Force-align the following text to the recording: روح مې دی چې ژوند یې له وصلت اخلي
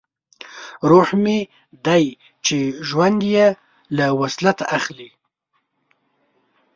روح 0.89 1.07
مې 1.23 1.39
دی 1.85 2.05
چې 2.45 2.57
ژوند 2.87 3.19
یې 3.33 3.45
له 3.97 4.05
وصلت 4.19 4.57
اخلي 4.77 5.09